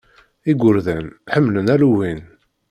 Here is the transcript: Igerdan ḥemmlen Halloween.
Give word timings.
Igerdan 0.51 1.05
ḥemmlen 1.33 1.67
Halloween. 1.71 2.21